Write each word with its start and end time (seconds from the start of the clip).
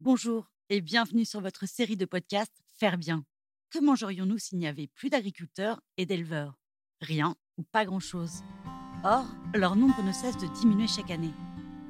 Bonjour 0.00 0.48
et 0.70 0.80
bienvenue 0.80 1.24
sur 1.24 1.40
votre 1.40 1.66
série 1.66 1.96
de 1.96 2.04
podcasts 2.04 2.62
Faire 2.78 2.98
bien. 2.98 3.24
Que 3.68 3.80
mangerions-nous 3.80 4.38
s'il 4.38 4.58
n'y 4.58 4.68
avait 4.68 4.86
plus 4.86 5.10
d'agriculteurs 5.10 5.80
et 5.96 6.06
d'éleveurs? 6.06 6.56
Rien 7.00 7.34
ou 7.56 7.64
pas 7.64 7.84
grand-chose. 7.84 8.44
Or, 9.02 9.24
leur 9.56 9.74
nombre 9.74 10.00
ne 10.04 10.12
cesse 10.12 10.36
de 10.36 10.46
diminuer 10.46 10.86
chaque 10.86 11.10
année. 11.10 11.32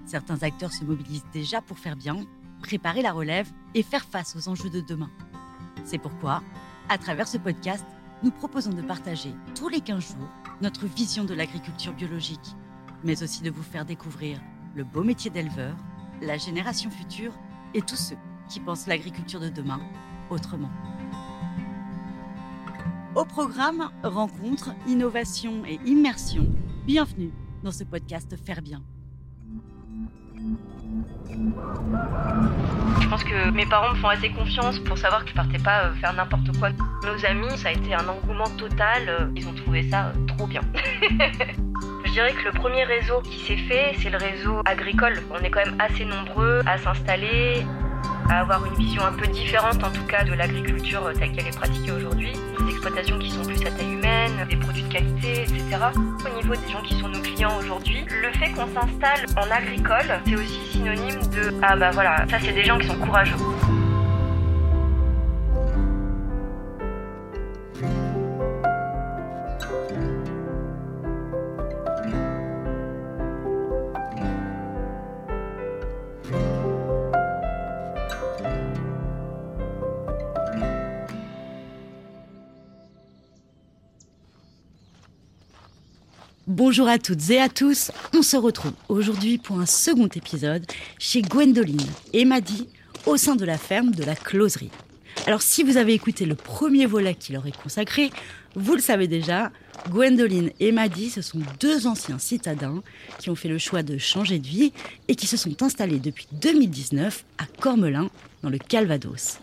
Certains 0.06 0.42
acteurs 0.42 0.72
se 0.72 0.86
mobilisent 0.86 1.26
déjà 1.34 1.60
pour 1.60 1.78
faire 1.78 1.96
bien, 1.96 2.24
préparer 2.62 3.02
la 3.02 3.12
relève 3.12 3.52
et 3.74 3.82
faire 3.82 4.06
face 4.06 4.34
aux 4.36 4.48
enjeux 4.48 4.70
de 4.70 4.80
demain. 4.80 5.10
C'est 5.84 5.98
pourquoi, 5.98 6.42
à 6.88 6.96
travers 6.96 7.28
ce 7.28 7.36
podcast, 7.36 7.84
nous 8.22 8.30
proposons 8.30 8.72
de 8.72 8.80
partager 8.80 9.34
tous 9.54 9.68
les 9.68 9.82
15 9.82 10.14
jours 10.14 10.30
notre 10.62 10.86
vision 10.86 11.24
de 11.24 11.34
l'agriculture 11.34 11.92
biologique, 11.92 12.56
mais 13.04 13.22
aussi 13.22 13.42
de 13.42 13.50
vous 13.50 13.62
faire 13.62 13.84
découvrir 13.84 14.40
le 14.74 14.84
beau 14.84 15.04
métier 15.04 15.30
d'éleveur, 15.30 15.76
la 16.22 16.38
génération 16.38 16.90
future 16.90 17.34
et 17.78 17.82
tous 17.82 17.94
ceux 17.96 18.16
qui 18.48 18.58
pensent 18.58 18.88
l'agriculture 18.88 19.38
de 19.40 19.48
demain 19.48 19.78
autrement. 20.30 20.70
Au 23.14 23.24
programme 23.24 23.88
Rencontres, 24.02 24.70
Innovation 24.88 25.62
et 25.64 25.78
Immersion, 25.86 26.46
bienvenue 26.86 27.30
dans 27.62 27.70
ce 27.70 27.84
podcast 27.84 28.34
Faire 28.44 28.62
Bien. 28.62 28.82
Je 33.00 33.08
pense 33.08 33.22
que 33.22 33.50
mes 33.50 33.64
parents 33.66 33.94
me 33.94 33.98
font 34.00 34.08
assez 34.08 34.30
confiance 34.32 34.80
pour 34.80 34.98
savoir 34.98 35.22
que 35.24 35.30
je 35.30 35.34
partais 35.36 35.58
pas 35.58 35.84
euh, 35.84 35.94
faire 35.94 36.12
n'importe 36.14 36.56
quoi. 36.58 36.70
Nos 37.04 37.24
amis, 37.24 37.56
ça 37.58 37.68
a 37.68 37.72
été 37.72 37.94
un 37.94 38.08
engouement 38.08 38.48
total. 38.56 39.08
euh, 39.08 39.30
Ils 39.36 39.46
ont 39.46 39.54
trouvé 39.54 39.88
ça 39.88 40.06
euh, 40.08 40.26
trop 40.26 40.46
bien. 40.48 40.62
Je 42.18 42.24
dirais 42.24 42.34
que 42.34 42.46
le 42.46 42.50
premier 42.50 42.82
réseau 42.82 43.20
qui 43.20 43.38
s'est 43.38 43.56
fait, 43.56 43.94
c'est 44.02 44.10
le 44.10 44.18
réseau 44.18 44.60
agricole. 44.64 45.22
On 45.30 45.38
est 45.38 45.50
quand 45.50 45.64
même 45.64 45.76
assez 45.78 46.04
nombreux 46.04 46.62
à 46.66 46.76
s'installer, 46.76 47.64
à 48.28 48.40
avoir 48.40 48.66
une 48.66 48.74
vision 48.74 49.04
un 49.04 49.12
peu 49.12 49.28
différente 49.28 49.84
en 49.84 49.92
tout 49.92 50.02
cas 50.02 50.24
de 50.24 50.32
l'agriculture 50.32 51.06
euh, 51.06 51.12
telle 51.12 51.30
qu'elle 51.30 51.46
est 51.46 51.56
pratiquée 51.56 51.92
aujourd'hui. 51.92 52.32
Des 52.58 52.70
exploitations 52.70 53.20
qui 53.20 53.30
sont 53.30 53.44
plus 53.44 53.64
à 53.64 53.70
taille 53.70 53.92
humaine, 53.92 54.32
des 54.50 54.56
produits 54.56 54.82
de 54.82 54.92
qualité, 54.92 55.42
etc. 55.42 55.78
Au 55.94 56.34
niveau 56.34 56.56
des 56.56 56.72
gens 56.72 56.82
qui 56.82 56.98
sont 56.98 57.08
nos 57.08 57.20
clients 57.20 57.56
aujourd'hui, 57.56 58.04
le 58.10 58.32
fait 58.32 58.50
qu'on 58.50 58.66
s'installe 58.66 59.24
en 59.36 59.48
agricole, 59.52 60.20
c'est 60.26 60.34
aussi 60.34 60.72
synonyme 60.72 61.20
de 61.30 61.54
ah 61.62 61.76
bah 61.76 61.92
voilà, 61.92 62.26
ça 62.28 62.38
c'est 62.40 62.52
des 62.52 62.64
gens 62.64 62.78
qui 62.78 62.88
sont 62.88 62.98
courageux. 62.98 63.36
Bonjour 86.58 86.88
à 86.88 86.98
toutes 86.98 87.30
et 87.30 87.40
à 87.40 87.48
tous, 87.48 87.92
on 88.12 88.20
se 88.20 88.36
retrouve 88.36 88.72
aujourd'hui 88.88 89.38
pour 89.38 89.60
un 89.60 89.64
second 89.64 90.08
épisode 90.08 90.66
chez 90.98 91.22
Gwendoline 91.22 91.86
et 92.12 92.24
Maddy 92.24 92.66
au 93.06 93.16
sein 93.16 93.36
de 93.36 93.44
la 93.44 93.56
ferme 93.56 93.92
de 93.92 94.02
la 94.02 94.16
closerie. 94.16 94.72
Alors 95.28 95.40
si 95.40 95.62
vous 95.62 95.76
avez 95.76 95.94
écouté 95.94 96.26
le 96.26 96.34
premier 96.34 96.86
volet 96.86 97.14
qui 97.14 97.32
leur 97.32 97.46
est 97.46 97.56
consacré, 97.56 98.10
vous 98.56 98.74
le 98.74 98.80
savez 98.80 99.06
déjà, 99.06 99.52
Gwendoline 99.88 100.50
et 100.58 100.72
Maddy, 100.72 101.10
ce 101.10 101.22
sont 101.22 101.38
deux 101.60 101.86
anciens 101.86 102.18
citadins 102.18 102.82
qui 103.20 103.30
ont 103.30 103.36
fait 103.36 103.48
le 103.48 103.58
choix 103.58 103.84
de 103.84 103.96
changer 103.96 104.40
de 104.40 104.48
vie 104.48 104.72
et 105.06 105.14
qui 105.14 105.28
se 105.28 105.36
sont 105.36 105.62
installés 105.62 106.00
depuis 106.00 106.26
2019 106.32 107.24
à 107.38 107.44
Cormelin, 107.60 108.10
dans 108.42 108.50
le 108.50 108.58
Calvados. 108.58 109.38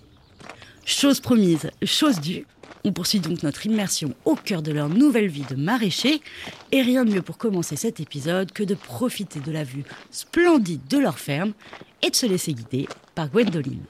Chose 0.84 1.22
promise, 1.22 1.72
chose 1.86 2.20
due, 2.20 2.46
on 2.86 2.94
poursuit 2.94 3.20
donc 3.20 3.42
notre 3.42 3.66
immersion 3.66 4.14
au 4.26 4.36
cœur 4.36 4.62
de 4.62 4.72
leur 4.72 4.90
nouvelle 4.90 5.28
vie 5.28 5.44
de 5.50 5.56
maraîcher. 5.56 6.22
Et 6.72 6.84
rien 6.84 7.04
de 7.04 7.12
mieux 7.12 7.22
pour 7.24 7.38
commencer 7.38 7.76
cet 7.76 8.00
épisode 8.00 8.52
que 8.52 8.64
de 8.64 8.76
profiter 8.76 9.40
de 9.40 9.52
la 9.52 9.64
vue 9.64 9.84
splendide 10.12 10.86
de 10.88 11.00
leur 11.00 11.18
ferme 11.18 11.54
et 12.04 12.12
de 12.12 12.16
se 12.16 12.28
laisser 12.28 12.54
guider 12.54 12.88
par 13.16 13.30
Gwendoline. 13.30 13.82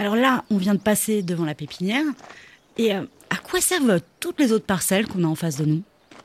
Alors 0.00 0.14
là, 0.14 0.44
on 0.50 0.56
vient 0.56 0.74
de 0.74 0.80
passer 0.80 1.22
devant 1.22 1.44
la 1.44 1.56
pépinière. 1.56 2.04
Et 2.78 2.94
euh, 2.94 3.02
à 3.30 3.36
quoi 3.36 3.60
servent 3.60 4.00
toutes 4.20 4.38
les 4.40 4.52
autres 4.52 4.66
parcelles 4.66 5.06
qu'on 5.06 5.24
a 5.24 5.26
en 5.26 5.34
face 5.34 5.56
de 5.56 5.64
nous 5.64 5.82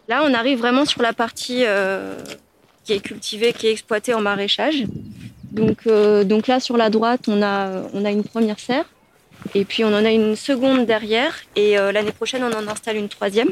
Là, 0.07 0.23
on 0.25 0.33
arrive 0.33 0.59
vraiment 0.59 0.85
sur 0.85 1.01
la 1.01 1.13
partie 1.13 1.63
euh, 1.65 2.17
qui 2.83 2.93
est 2.93 2.99
cultivée, 2.99 3.53
qui 3.53 3.67
est 3.67 3.71
exploitée 3.71 4.13
en 4.13 4.21
maraîchage. 4.21 4.83
Donc, 5.51 5.87
euh, 5.87 6.23
donc 6.23 6.47
là, 6.47 6.59
sur 6.59 6.77
la 6.77 6.89
droite, 6.89 7.21
on 7.27 7.41
a, 7.41 7.83
on 7.93 8.03
a 8.03 8.11
une 8.11 8.23
première 8.23 8.59
serre. 8.59 8.85
Et 9.55 9.65
puis, 9.65 9.83
on 9.83 9.89
en 9.89 10.05
a 10.05 10.11
une 10.11 10.35
seconde 10.35 10.85
derrière. 10.85 11.35
Et 11.55 11.77
euh, 11.77 11.91
l'année 11.91 12.11
prochaine, 12.11 12.43
on 12.43 12.53
en 12.53 12.67
installe 12.67 12.97
une 12.97 13.09
troisième. 13.09 13.49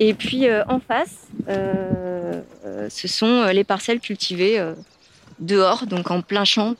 Et 0.00 0.14
puis, 0.14 0.48
euh, 0.48 0.62
en 0.68 0.80
face, 0.80 1.26
euh, 1.48 2.40
euh, 2.64 2.88
ce 2.90 3.08
sont 3.08 3.26
euh, 3.26 3.52
les 3.52 3.64
parcelles 3.64 4.00
cultivées 4.00 4.58
euh, 4.58 4.74
dehors, 5.38 5.86
donc 5.86 6.10
en 6.10 6.20
plein 6.22 6.44
champ. 6.44 6.74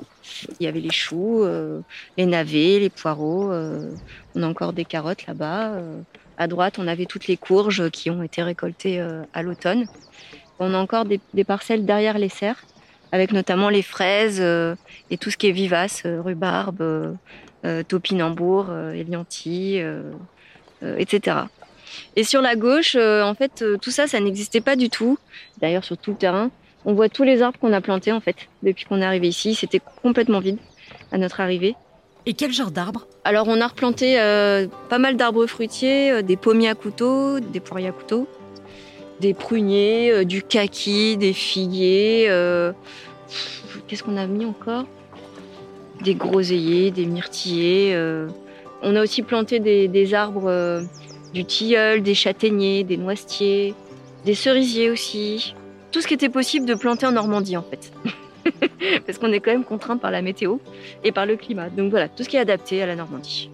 Il 0.61 0.65
y 0.65 0.69
avait 0.69 0.81
les 0.81 0.93
choux, 0.93 1.43
euh, 1.43 1.81
les 2.17 2.27
navets, 2.27 2.79
les 2.81 2.91
poireaux. 2.91 3.51
On 4.37 4.43
a 4.43 4.47
encore 4.47 4.73
des 4.73 4.85
carottes 4.85 5.27
là-bas. 5.27 5.73
euh, 5.73 6.01
à 6.39 6.47
droite, 6.49 6.79
on 6.79 6.87
avait 6.87 7.07
toutes 7.07 7.27
les 7.27 7.37
courges 7.37 7.91
qui 7.91 8.11
ont 8.11 8.23
été 8.23 8.43
récoltées 8.43 9.01
euh, 9.01 9.23
à 9.33 9.43
l'automne. 9.43 9.87
On 10.59 10.75
a 10.75 10.79
encore 10.79 11.05
des, 11.05 11.45
parcelles 11.45 11.85
derrière 11.85 12.19
les 12.19 12.29
serres, 12.29 12.63
avec 13.13 13.33
notamment 13.33 13.69
les 13.69 13.83
fraises 13.83 14.39
euh, 14.41 14.75
et 15.11 15.19
tout 15.19 15.31
ce 15.31 15.37
qui 15.37 15.49
est 15.49 15.53
vivace, 15.53 16.03
rhubarbe, 16.05 17.17
topinambour, 17.89 18.67
euh, 18.71 18.95
etc. 20.99 21.37
Et 22.15 22.23
sur 22.23 22.41
la 22.41 22.55
gauche, 22.55 22.97
en 22.97 23.35
fait, 23.35 23.65
tout 23.83 23.91
ça, 23.91 24.07
ça 24.07 24.21
n'existait 24.21 24.61
pas 24.61 24.77
du 24.77 24.89
tout. 24.89 25.19
D'ailleurs, 25.61 25.85
sur 25.85 25.99
tout 25.99 26.13
le 26.13 26.17
terrain, 26.17 26.51
on 26.85 26.95
voit 26.95 27.09
tous 27.09 27.25
les 27.25 27.43
arbres 27.43 27.59
qu'on 27.59 27.73
a 27.73 27.81
plantés, 27.81 28.13
en 28.13 28.21
fait, 28.21 28.37
depuis 28.63 28.85
qu'on 28.85 29.01
est 29.01 29.05
arrivé 29.05 29.29
ici. 29.29 29.55
C'était 29.55 29.81
complètement 30.03 30.41
vide 30.41 30.59
à 31.11 31.19
notre 31.19 31.41
arrivée. 31.41 31.75
Et 32.29 32.35
quel 32.35 32.53
genre 32.53 32.73
d'arbres 32.73 33.07
Alors 33.23 33.47
on 33.47 33.61
a 33.61 33.69
replanté 33.69 34.21
euh, 34.21 34.67
pas 34.89 34.99
mal 34.99 35.17
d'arbres 35.17 35.47
fruitiers, 35.47 36.11
euh, 36.11 36.23
des 36.23 36.37
pommiers 36.37 36.69
à 36.69 36.75
couteau, 36.75 37.39
des 37.39 37.61
poiriers 37.61 37.87
à 37.87 37.93
couteau, 37.93 38.27
des 39.21 39.33
pruniers, 39.33 40.11
euh, 40.11 40.25
du 40.25 40.43
kaki, 40.43 41.17
des 41.17 41.33
figuiers. 41.33 42.29
Qu'est-ce 43.87 44.03
qu'on 44.03 44.17
a 44.17 44.27
mis 44.27 44.45
encore? 44.45 44.87
Des 46.03 46.17
groseilliers, 46.17 46.91
des 46.91 47.07
myrtillers. 47.07 47.97
On 48.83 48.97
a 48.97 49.03
aussi 49.03 49.23
planté 49.23 49.61
des, 49.61 49.87
des 49.87 50.13
arbres, 50.13 50.83
du 51.33 51.45
tilleul, 51.45 52.03
des 52.03 52.15
châtaigniers, 52.15 52.83
des 52.83 52.97
noisetiers, 52.97 53.75
des 54.25 54.35
cerisiers 54.35 54.91
aussi. 54.91 55.55
Tout 55.93 56.01
ce 56.01 56.09
qui 56.09 56.15
était 56.15 56.29
possible 56.29 56.67
de 56.67 56.75
planter 56.75 57.07
en 57.07 57.13
Normandie 57.13 57.57
en 57.57 57.63
fait. 57.63 57.93
Parce 59.07 59.19
qu'on 59.19 59.33
est 59.33 59.41
quand 59.41 59.53
même 59.53 59.65
contraint 59.65 59.97
par 59.97 60.11
la 60.11 60.23
météo 60.23 60.59
et 61.05 61.13
par 61.13 61.27
le 61.27 61.37
climat. 61.37 61.69
Donc 61.71 61.91
voilà, 61.91 62.09
tout 62.09 62.23
ce 62.23 62.29
qui 62.29 62.37
est 62.37 62.41
adapté 62.41 62.83
à 62.83 62.87
la 62.87 62.97
Normandie. 62.97 63.51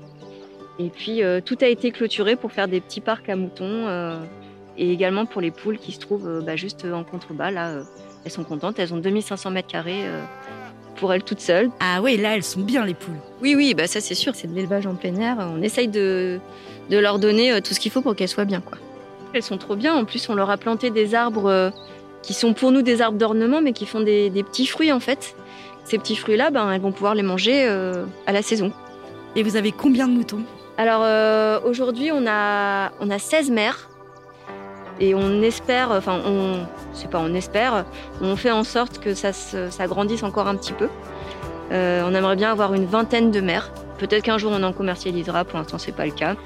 Et 0.78 0.88
puis 0.88 1.22
euh, 1.22 1.40
tout 1.44 1.58
a 1.60 1.66
été 1.66 1.90
clôturé 1.90 2.36
pour 2.36 2.52
faire 2.52 2.68
des 2.68 2.80
petits 2.80 3.00
parcs 3.00 3.28
à 3.28 3.36
moutons 3.36 3.64
euh, 3.64 4.18
et 4.78 4.90
également 4.90 5.26
pour 5.26 5.40
les 5.40 5.50
poules 5.50 5.78
qui 5.78 5.92
se 5.92 6.00
trouvent 6.00 6.28
euh, 6.28 6.40
bah, 6.40 6.56
juste 6.56 6.86
en 6.90 7.04
contrebas. 7.04 7.50
Là, 7.50 7.82
elles 8.24 8.30
sont 8.30 8.44
contentes, 8.44 8.78
elles 8.78 8.94
ont 8.94 8.98
2500 8.98 9.50
mètres 9.50 9.68
carrés 9.68 10.04
pour 10.96 11.12
elles 11.12 11.24
toutes 11.24 11.40
seules. 11.40 11.70
Ah 11.80 12.00
ouais, 12.00 12.16
là, 12.16 12.36
elles 12.36 12.44
sont 12.44 12.60
bien 12.60 12.84
les 12.84 12.94
poules. 12.94 13.18
Oui, 13.40 13.54
oui, 13.56 13.74
bah 13.74 13.88
ça 13.88 14.00
c'est 14.00 14.14
sûr, 14.14 14.34
c'est 14.34 14.46
de 14.46 14.54
l'élevage 14.54 14.86
en 14.86 14.94
plein 14.94 15.14
air. 15.16 15.36
On 15.40 15.60
essaye 15.60 15.88
de, 15.88 16.38
de 16.88 16.98
leur 16.98 17.18
donner 17.18 17.60
tout 17.62 17.74
ce 17.74 17.80
qu'il 17.80 17.90
faut 17.90 18.00
pour 18.00 18.14
qu'elles 18.14 18.28
soient 18.28 18.44
bien. 18.44 18.60
Quoi. 18.60 18.78
Elles 19.34 19.42
sont 19.42 19.58
trop 19.58 19.74
bien. 19.74 19.94
En 19.94 20.04
plus, 20.04 20.28
on 20.28 20.34
leur 20.34 20.50
a 20.50 20.56
planté 20.56 20.90
des 20.90 21.14
arbres 21.14 21.72
qui 22.22 22.34
sont 22.34 22.54
pour 22.54 22.70
nous 22.72 22.82
des 22.82 23.00
arbres 23.02 23.18
d'ornement, 23.18 23.60
mais 23.60 23.72
qui 23.72 23.86
font 23.86 24.00
des, 24.00 24.30
des 24.30 24.42
petits 24.42 24.66
fruits 24.66 24.92
en 24.92 25.00
fait. 25.00 25.34
Ces 25.84 25.98
petits 25.98 26.16
fruits-là, 26.16 26.50
ben, 26.50 26.70
elles 26.70 26.80
vont 26.80 26.92
pouvoir 26.92 27.14
les 27.14 27.22
manger 27.22 27.66
euh, 27.68 28.04
à 28.26 28.32
la 28.32 28.42
saison. 28.42 28.72
Et 29.34 29.42
vous 29.42 29.56
avez 29.56 29.72
combien 29.72 30.06
de 30.06 30.12
moutons? 30.12 30.42
Alors 30.78 31.00
euh, 31.02 31.58
aujourd'hui, 31.64 32.10
on 32.12 32.24
a, 32.26 32.92
on 33.00 33.10
a 33.10 33.18
16 33.18 33.50
mères. 33.50 33.88
Et 35.00 35.14
on 35.14 35.42
espère, 35.42 35.90
enfin, 35.90 36.20
on, 36.26 36.60
c'est 36.92 37.10
pas 37.10 37.18
on 37.18 37.34
espère, 37.34 37.84
on 38.20 38.36
fait 38.36 38.52
en 38.52 38.62
sorte 38.62 38.98
que 38.98 39.14
ça, 39.14 39.32
se- 39.32 39.70
ça 39.70 39.86
grandisse 39.88 40.22
encore 40.22 40.46
un 40.46 40.54
petit 40.54 40.74
peu. 40.74 40.88
Euh, 41.72 42.02
on 42.06 42.14
aimerait 42.14 42.36
bien 42.36 42.52
avoir 42.52 42.74
une 42.74 42.84
vingtaine 42.84 43.30
de 43.30 43.40
mères. 43.40 43.72
Peut-être 43.98 44.22
qu'un 44.22 44.38
jour 44.38 44.52
on 44.54 44.62
en 44.62 44.72
commercialisera, 44.72 45.44
pour 45.44 45.58
l'instant 45.58 45.78
c'est 45.78 45.96
pas 45.96 46.04
le 46.06 46.12
cas. 46.12 46.36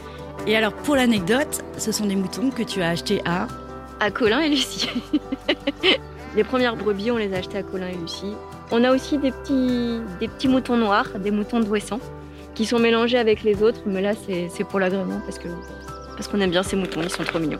Et 0.46 0.56
alors, 0.56 0.72
pour 0.72 0.94
l'anecdote, 0.96 1.64
ce 1.76 1.90
sont 1.92 2.06
des 2.06 2.14
moutons 2.14 2.50
que 2.50 2.62
tu 2.62 2.80
as 2.82 2.90
achetés 2.90 3.20
à. 3.26 3.48
À 4.00 4.10
Colin 4.10 4.40
et 4.40 4.48
Lucie. 4.50 4.90
les 6.36 6.44
premières 6.44 6.76
brebis, 6.76 7.10
on 7.10 7.16
les 7.16 7.32
a 7.34 7.38
achetées 7.38 7.58
à 7.58 7.62
Colin 7.62 7.88
et 7.88 7.96
Lucie. 7.96 8.34
On 8.70 8.84
a 8.84 8.92
aussi 8.92 9.18
des 9.18 9.32
petits, 9.32 10.48
moutons 10.48 10.76
noirs, 10.76 11.18
des 11.18 11.30
moutons 11.30 11.60
d'Ouessant, 11.60 12.00
qui 12.54 12.66
sont 12.66 12.78
mélangés 12.78 13.18
avec 13.18 13.42
les 13.42 13.62
autres, 13.62 13.80
mais 13.86 14.02
là 14.02 14.12
c'est 14.26 14.64
pour 14.64 14.80
l'agrément 14.80 15.20
parce 15.24 15.38
que 15.38 15.48
parce 16.16 16.28
qu'on 16.28 16.40
aime 16.40 16.50
bien 16.50 16.62
ces 16.62 16.76
moutons, 16.76 17.02
ils 17.02 17.10
sont 17.10 17.24
trop 17.24 17.38
mignons. 17.38 17.58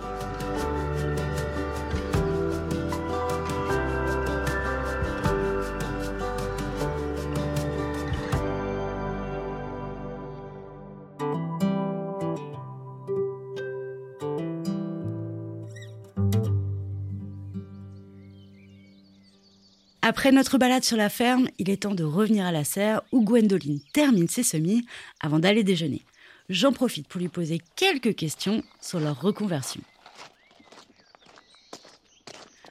Après 20.09 20.31
notre 20.31 20.57
balade 20.57 20.85
sur 20.85 20.97
la 20.97 21.09
ferme, 21.09 21.49
il 21.59 21.69
est 21.69 21.83
temps 21.83 21.97
de 21.97 22.05
revenir 22.05 22.47
à 22.47 22.53
la 22.53 22.63
serre 22.63 23.03
où 23.11 23.25
Gwendoline 23.25 23.81
termine 23.93 24.29
ses 24.29 24.45
semis 24.45 24.87
avant 25.19 25.41
d'aller 25.41 25.65
déjeuner. 25.65 26.03
J'en 26.49 26.73
profite 26.73 27.09
pour 27.09 27.21
lui 27.21 27.27
poser 27.27 27.61
quelques 27.75 28.15
questions 28.15 28.63
sur 28.81 29.01
leur 29.01 29.21
reconversion. 29.21 29.81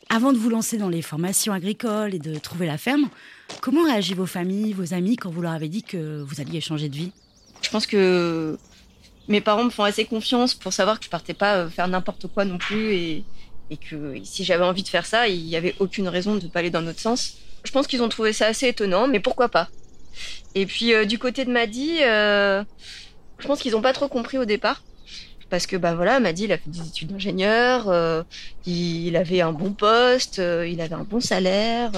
Avant 0.07 0.31
de 0.31 0.37
vous 0.37 0.49
lancer 0.49 0.77
dans 0.77 0.87
les 0.87 1.01
formations 1.01 1.51
agricoles 1.51 2.15
et 2.15 2.19
de 2.19 2.39
trouver 2.39 2.67
la 2.67 2.77
ferme, 2.77 3.09
comment 3.59 3.83
réagit 3.83 4.13
vos 4.13 4.25
familles, 4.25 4.71
vos 4.71 4.93
amis 4.93 5.17
quand 5.17 5.29
vous 5.29 5.41
leur 5.41 5.51
avez 5.51 5.67
dit 5.67 5.83
que 5.83 6.21
vous 6.21 6.39
alliez 6.39 6.61
changer 6.61 6.87
de 6.87 6.95
vie? 6.95 7.11
Je 7.61 7.69
pense 7.69 7.85
que 7.85 8.57
mes 9.27 9.41
parents 9.41 9.65
me 9.65 9.71
font 9.71 9.83
assez 9.83 10.05
confiance 10.05 10.53
pour 10.53 10.71
savoir 10.71 10.99
que 10.99 11.05
je 11.05 11.09
partais 11.09 11.33
pas 11.33 11.57
euh, 11.57 11.69
faire 11.69 11.89
n'importe 11.89 12.27
quoi 12.27 12.45
non 12.45 12.59
plus 12.59 12.93
et, 12.93 13.25
et 13.69 13.77
que 13.77 14.15
si 14.23 14.43
j'avais 14.43 14.63
envie 14.63 14.83
de 14.83 14.87
faire 14.87 15.05
ça, 15.05 15.27
il 15.27 15.43
n'y 15.43 15.55
avait 15.55 15.75
aucune 15.79 16.07
raison 16.07 16.35
de 16.35 16.43
ne 16.43 16.49
pas 16.49 16.59
aller 16.59 16.69
dans 16.69 16.81
notre 16.81 16.99
sens. 16.99 17.37
Je 17.63 17.71
pense 17.71 17.87
qu'ils 17.87 18.03
ont 18.03 18.09
trouvé 18.09 18.31
ça 18.31 18.47
assez 18.47 18.67
étonnant, 18.67 19.07
mais 19.07 19.19
pourquoi 19.19 19.49
pas? 19.49 19.69
Et 20.53 20.65
puis 20.65 20.93
euh, 20.93 21.05
du 21.05 21.17
côté 21.19 21.45
de 21.45 21.51
Maddy, 21.51 21.99
euh, 22.03 22.63
je 23.39 23.47
pense 23.47 23.59
qu'ils 23.61 23.73
n'ont 23.73 23.81
pas 23.81 23.93
trop 23.93 24.07
compris 24.07 24.37
au 24.37 24.45
départ. 24.45 24.83
Parce 25.49 25.67
que 25.67 25.75
bah 25.77 25.93
voilà, 25.93 26.19
Maddy, 26.19 26.45
il 26.45 26.51
a 26.51 26.57
fait 26.57 26.69
des 26.69 26.87
études 26.87 27.09
d'ingénieur, 27.09 27.87
euh, 27.87 28.23
il 28.65 29.15
avait 29.15 29.41
un 29.41 29.51
bon 29.51 29.73
poste, 29.73 30.37
il 30.37 30.81
avait 30.81 30.95
un 30.95 31.03
bon 31.03 31.19
salaire, 31.19 31.91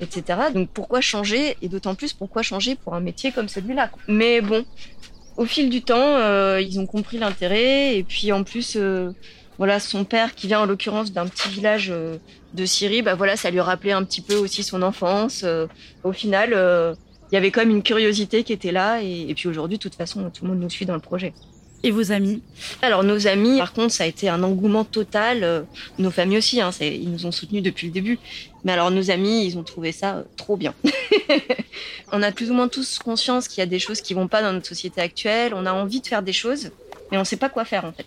etc. 0.00 0.40
Donc 0.54 0.70
pourquoi 0.70 1.02
changer? 1.02 1.56
Et 1.60 1.68
d'autant 1.68 1.94
plus 1.94 2.14
pourquoi 2.14 2.42
changer 2.42 2.76
pour 2.76 2.94
un 2.94 3.00
métier 3.00 3.30
comme 3.30 3.48
celui-là? 3.48 3.90
Mais 4.08 4.40
bon, 4.40 4.64
au 5.36 5.44
fil 5.44 5.68
du 5.68 5.82
temps, 5.82 6.56
ils 6.56 6.80
ont 6.80 6.86
compris 6.86 7.18
l'intérêt 7.18 7.94
et 7.98 8.04
puis 8.04 8.32
en 8.32 8.42
plus 8.42 8.78
voilà, 9.58 9.80
son 9.80 10.04
père 10.04 10.36
qui 10.36 10.46
vient 10.46 10.60
en 10.60 10.66
l'occurrence 10.66 11.12
d'un 11.12 11.26
petit 11.26 11.48
village 11.48 11.88
euh, 11.90 12.16
de 12.54 12.64
Syrie, 12.64 13.02
bah 13.02 13.16
voilà, 13.16 13.36
ça 13.36 13.50
lui 13.50 13.60
rappelait 13.60 13.92
un 13.92 14.04
petit 14.04 14.20
peu 14.20 14.36
aussi 14.36 14.62
son 14.62 14.82
enfance. 14.82 15.42
Euh, 15.44 15.66
au 16.04 16.12
final, 16.12 16.52
euh, 16.54 16.94
il 17.30 17.34
y 17.34 17.38
avait 17.38 17.50
quand 17.50 17.60
même 17.60 17.70
une 17.70 17.82
curiosité 17.82 18.44
qui 18.44 18.52
était 18.52 18.70
là, 18.70 19.02
et, 19.02 19.34
puis 19.34 19.48
aujourd'hui, 19.48 19.76
de 19.76 19.82
toute 19.82 19.96
façon, 19.96 20.30
tout 20.30 20.44
le 20.44 20.50
monde 20.50 20.60
nous 20.60 20.70
suit 20.70 20.86
dans 20.86 20.94
le 20.94 21.00
projet. 21.00 21.34
Et 21.82 21.90
vos 21.90 22.10
amis? 22.10 22.42
Alors 22.82 23.04
nos 23.04 23.28
amis, 23.28 23.58
par 23.58 23.72
contre, 23.72 23.92
ça 23.92 24.02
a 24.02 24.06
été 24.08 24.28
un 24.28 24.42
engouement 24.42 24.84
total. 24.84 25.64
Nos 26.00 26.10
familles 26.10 26.38
aussi, 26.38 26.60
hein, 26.60 26.70
ils 26.80 27.08
nous 27.08 27.24
ont 27.24 27.30
soutenus 27.30 27.62
depuis 27.62 27.86
le 27.86 27.92
début. 27.92 28.18
Mais 28.64 28.72
alors 28.72 28.90
nos 28.90 29.12
amis, 29.12 29.44
ils 29.44 29.56
ont 29.58 29.62
trouvé 29.62 29.92
ça 29.92 30.24
trop 30.36 30.56
bien. 30.56 30.74
on 32.12 32.20
a 32.20 32.32
plus 32.32 32.50
ou 32.50 32.54
moins 32.54 32.66
tous 32.66 32.98
conscience 32.98 33.46
qu'il 33.46 33.60
y 33.60 33.62
a 33.62 33.66
des 33.66 33.78
choses 33.78 34.00
qui 34.00 34.12
vont 34.12 34.26
pas 34.26 34.42
dans 34.42 34.52
notre 34.52 34.66
société 34.66 35.00
actuelle. 35.00 35.52
On 35.54 35.66
a 35.66 35.72
envie 35.72 36.00
de 36.00 36.06
faire 36.08 36.22
des 36.24 36.32
choses, 36.32 36.72
mais 37.12 37.16
on 37.16 37.20
ne 37.20 37.24
sait 37.26 37.36
pas 37.36 37.48
quoi 37.48 37.64
faire 37.64 37.84
en 37.84 37.92
fait. 37.92 38.06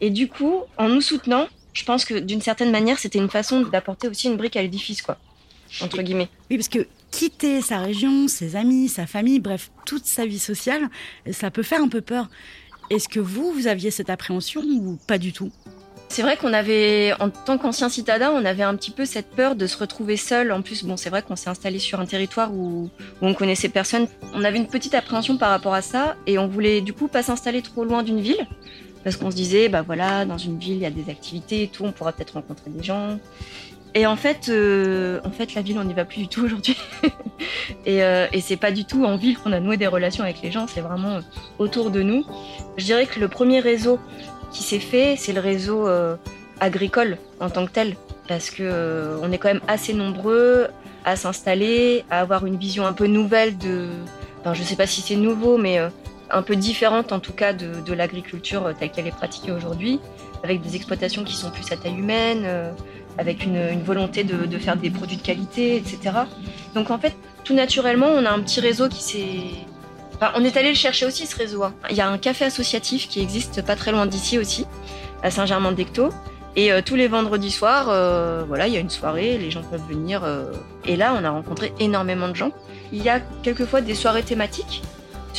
Et 0.00 0.10
du 0.10 0.28
coup, 0.28 0.62
en 0.76 0.88
nous 0.88 1.00
soutenant, 1.00 1.46
je 1.72 1.84
pense 1.84 2.04
que 2.04 2.14
d'une 2.14 2.40
certaine 2.40 2.70
manière, 2.70 2.98
c'était 2.98 3.18
une 3.18 3.30
façon 3.30 3.62
d'apporter 3.62 4.08
aussi 4.08 4.28
une 4.28 4.36
brique 4.36 4.56
à 4.56 4.62
l'édifice, 4.62 5.02
quoi. 5.02 5.18
Entre 5.82 6.02
guillemets. 6.02 6.28
Oui, 6.50 6.56
parce 6.56 6.68
que 6.68 6.86
quitter 7.10 7.60
sa 7.60 7.78
région, 7.78 8.28
ses 8.28 8.56
amis, 8.56 8.88
sa 8.88 9.06
famille, 9.06 9.38
bref, 9.38 9.70
toute 9.84 10.06
sa 10.06 10.26
vie 10.26 10.38
sociale, 10.38 10.88
ça 11.30 11.50
peut 11.50 11.62
faire 11.62 11.82
un 11.82 11.88
peu 11.88 12.00
peur. 12.00 12.28
Est-ce 12.90 13.08
que 13.08 13.20
vous, 13.20 13.52
vous 13.52 13.66
aviez 13.66 13.90
cette 13.90 14.08
appréhension 14.08 14.62
ou 14.62 14.98
pas 15.06 15.18
du 15.18 15.32
tout? 15.32 15.52
C'est 16.10 16.22
vrai 16.22 16.38
qu'on 16.38 16.54
avait, 16.54 17.12
en 17.20 17.28
tant 17.28 17.58
qu'ancien 17.58 17.90
citadin, 17.90 18.30
on 18.30 18.44
avait 18.46 18.62
un 18.62 18.74
petit 18.76 18.90
peu 18.90 19.04
cette 19.04 19.30
peur 19.30 19.54
de 19.56 19.66
se 19.66 19.76
retrouver 19.76 20.16
seul. 20.16 20.52
En 20.52 20.62
plus, 20.62 20.84
bon, 20.84 20.96
c'est 20.96 21.10
vrai 21.10 21.22
qu'on 21.22 21.36
s'est 21.36 21.50
installé 21.50 21.78
sur 21.78 22.00
un 22.00 22.06
territoire 22.06 22.50
où, 22.52 22.84
où, 23.20 23.26
on 23.26 23.34
connaissait 23.34 23.68
personne. 23.68 24.08
On 24.32 24.42
avait 24.42 24.56
une 24.56 24.68
petite 24.68 24.94
appréhension 24.94 25.36
par 25.36 25.50
rapport 25.50 25.74
à 25.74 25.82
ça 25.82 26.16
et 26.26 26.38
on 26.38 26.48
voulait 26.48 26.80
du 26.80 26.94
coup 26.94 27.08
pas 27.08 27.22
s'installer 27.22 27.60
trop 27.60 27.84
loin 27.84 28.02
d'une 28.02 28.20
ville 28.20 28.46
parce 29.04 29.16
qu'on 29.16 29.30
se 29.30 29.36
disait, 29.36 29.68
bah 29.68 29.82
voilà, 29.82 30.24
dans 30.24 30.38
une 30.38 30.58
ville, 30.58 30.74
il 30.74 30.82
y 30.82 30.86
a 30.86 30.90
des 30.90 31.10
activités 31.10 31.62
et 31.64 31.68
tout, 31.68 31.84
on 31.84 31.92
pourra 31.92 32.12
peut-être 32.12 32.34
rencontrer 32.34 32.70
des 32.70 32.82
gens. 32.82 33.18
Et 33.94 34.06
en 34.06 34.16
fait, 34.16 34.48
euh, 34.48 35.20
en 35.24 35.30
fait, 35.30 35.54
la 35.54 35.62
ville, 35.62 35.78
on 35.78 35.84
n'y 35.84 35.94
va 35.94 36.04
plus 36.04 36.18
du 36.18 36.28
tout 36.28 36.44
aujourd'hui. 36.44 36.76
et, 37.86 38.02
euh, 38.02 38.26
et 38.32 38.40
c'est 38.40 38.56
pas 38.56 38.70
du 38.70 38.84
tout 38.84 39.04
en 39.04 39.16
ville 39.16 39.38
qu'on 39.38 39.52
a 39.52 39.60
noué 39.60 39.76
des 39.76 39.86
relations 39.86 40.24
avec 40.24 40.42
les 40.42 40.50
gens, 40.50 40.66
c'est 40.66 40.80
vraiment 40.80 41.16
euh, 41.16 41.20
autour 41.58 41.90
de 41.90 42.02
nous. 42.02 42.24
Je 42.76 42.84
dirais 42.84 43.06
que 43.06 43.18
le 43.18 43.28
premier 43.28 43.60
réseau 43.60 43.98
qui 44.52 44.62
s'est 44.62 44.80
fait, 44.80 45.16
c'est 45.16 45.32
le 45.32 45.40
réseau 45.40 45.88
euh, 45.88 46.16
agricole 46.60 47.18
en 47.40 47.50
tant 47.50 47.66
que 47.66 47.72
tel, 47.72 47.96
parce 48.26 48.50
que 48.50 49.18
on 49.22 49.32
est 49.32 49.38
quand 49.38 49.48
même 49.48 49.62
assez 49.68 49.94
nombreux 49.94 50.68
à 51.04 51.16
s'installer, 51.16 52.04
à 52.10 52.20
avoir 52.20 52.46
une 52.46 52.56
vision 52.56 52.86
un 52.86 52.92
peu 52.92 53.06
nouvelle 53.06 53.56
de. 53.56 53.88
Enfin, 54.40 54.54
je 54.54 54.62
sais 54.62 54.76
pas 54.76 54.86
si 54.86 55.00
c'est 55.00 55.16
nouveau, 55.16 55.58
mais 55.58 55.80
un 56.30 56.42
peu 56.42 56.56
différente 56.56 57.12
en 57.12 57.20
tout 57.20 57.32
cas 57.32 57.52
de, 57.52 57.92
l'agriculture 57.92 58.72
telle 58.78 58.90
qu'elle 58.90 59.06
est 59.06 59.16
pratiquée 59.16 59.52
aujourd'hui, 59.52 60.00
avec 60.44 60.60
des 60.60 60.76
exploitations 60.76 61.24
qui 61.24 61.34
sont 61.34 61.50
plus 61.50 61.70
à 61.72 61.76
taille 61.76 61.96
humaine, 61.96 62.42
euh, 62.44 62.72
avec 63.16 63.44
une, 63.44 63.82
volonté 63.82 64.24
de, 64.24 64.58
faire 64.58 64.76
des 64.76 64.90
produits 64.90 65.16
de 65.16 65.22
qualité, 65.22 65.76
etc. 65.76 65.98
Donc 66.74 66.90
en 66.90 66.98
fait, 66.98 67.14
tout 67.44 67.54
naturellement, 67.54 68.06
on 68.06 68.24
a 68.24 68.30
un 68.30 68.40
petit 68.40 68.60
réseau 68.60 68.88
qui 68.88 69.02
s'est... 69.02 69.66
On 70.34 70.44
est 70.44 70.56
allé 70.56 70.70
le 70.70 70.74
chercher 70.74 71.06
aussi 71.06 71.26
ce 71.26 71.36
réseau. 71.36 71.62
Hein. 71.62 71.74
Il 71.90 71.96
y 71.96 72.00
a 72.00 72.08
un 72.08 72.18
café 72.18 72.44
associatif 72.44 73.08
qui 73.08 73.20
existe 73.20 73.64
pas 73.64 73.76
très 73.76 73.92
loin 73.92 74.06
d'ici 74.06 74.38
aussi, 74.38 74.66
à 75.22 75.30
Saint-Germain-d'Ecto. 75.30 76.10
Et 76.56 76.72
euh, 76.72 76.80
tous 76.84 76.96
les 76.96 77.06
vendredis 77.06 77.52
soirs, 77.52 77.86
euh, 77.88 78.42
voilà, 78.46 78.66
il 78.66 78.74
y 78.74 78.76
a 78.76 78.80
une 78.80 78.90
soirée, 78.90 79.38
les 79.38 79.52
gens 79.52 79.62
peuvent 79.62 79.86
venir. 79.88 80.22
et 80.84 80.96
là, 80.96 81.16
on 81.18 81.24
a 81.24 81.30
rencontré 81.30 81.72
énormément 81.78 82.28
de 82.28 82.34
gens. 82.34 82.50
Il 82.92 83.02
y 83.02 83.08
a 83.08 83.20
quelquefois 83.42 83.80
des 83.80 83.94
soirées 83.94 84.24
thématiques 84.24 84.82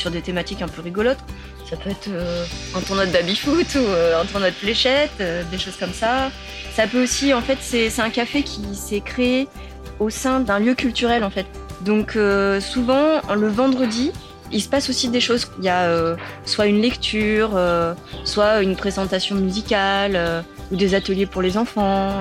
sur 0.00 0.10
des 0.10 0.22
thématiques 0.22 0.62
un 0.62 0.68
peu 0.68 0.80
rigolotes. 0.82 1.18
Ça 1.68 1.76
peut 1.76 1.90
être 1.90 2.08
euh, 2.08 2.44
un 2.74 2.80
tournoi 2.80 3.06
de 3.06 3.12
baby-foot 3.12 3.74
ou 3.76 3.78
euh, 3.78 4.20
un 4.20 4.24
tournoi 4.24 4.50
de 4.50 4.54
fléchettes, 4.54 5.20
euh, 5.20 5.44
des 5.50 5.58
choses 5.58 5.76
comme 5.76 5.92
ça. 5.92 6.30
Ça 6.74 6.86
peut 6.86 7.02
aussi, 7.02 7.32
en 7.34 7.42
fait, 7.42 7.58
c'est 7.60 8.00
un 8.00 8.10
café 8.10 8.42
qui 8.42 8.74
s'est 8.74 9.00
créé 9.00 9.46
au 9.98 10.10
sein 10.10 10.40
d'un 10.40 10.58
lieu 10.58 10.74
culturel, 10.74 11.22
en 11.22 11.30
fait. 11.30 11.46
Donc 11.82 12.18
souvent, 12.60 13.22
le 13.34 13.48
vendredi, 13.48 14.12
il 14.52 14.60
se 14.60 14.68
passe 14.68 14.90
aussi 14.90 15.08
des 15.08 15.20
choses. 15.20 15.50
Il 15.58 15.64
y 15.64 15.68
a 15.68 16.16
soit 16.44 16.66
une 16.66 16.80
lecture, 16.80 17.58
soit 18.24 18.62
une 18.62 18.76
présentation 18.76 19.36
musicale, 19.36 20.44
ou 20.70 20.76
des 20.76 20.94
ateliers 20.94 21.26
pour 21.26 21.42
les 21.42 21.56
enfants. 21.56 22.12